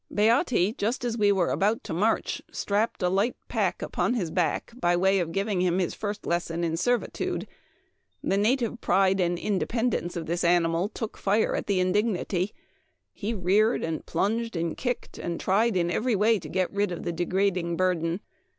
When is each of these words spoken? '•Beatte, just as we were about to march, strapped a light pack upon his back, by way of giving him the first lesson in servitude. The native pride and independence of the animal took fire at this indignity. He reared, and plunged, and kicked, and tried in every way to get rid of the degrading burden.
'•Beatte, 0.15 0.75
just 0.79 1.05
as 1.05 1.15
we 1.15 1.31
were 1.31 1.51
about 1.51 1.83
to 1.83 1.93
march, 1.93 2.41
strapped 2.51 3.03
a 3.03 3.07
light 3.07 3.35
pack 3.47 3.83
upon 3.83 4.15
his 4.15 4.31
back, 4.31 4.71
by 4.81 4.95
way 4.97 5.19
of 5.19 5.31
giving 5.31 5.61
him 5.61 5.77
the 5.77 5.87
first 5.91 6.25
lesson 6.25 6.63
in 6.63 6.75
servitude. 6.75 7.45
The 8.23 8.35
native 8.35 8.81
pride 8.81 9.19
and 9.19 9.37
independence 9.37 10.15
of 10.15 10.25
the 10.25 10.43
animal 10.47 10.89
took 10.89 11.17
fire 11.17 11.55
at 11.55 11.67
this 11.67 11.77
indignity. 11.77 12.51
He 13.13 13.35
reared, 13.35 13.83
and 13.83 14.03
plunged, 14.03 14.55
and 14.55 14.75
kicked, 14.75 15.19
and 15.19 15.39
tried 15.39 15.77
in 15.77 15.91
every 15.91 16.15
way 16.15 16.39
to 16.39 16.49
get 16.49 16.73
rid 16.73 16.91
of 16.91 17.03
the 17.03 17.13
degrading 17.13 17.77
burden. 17.77 18.21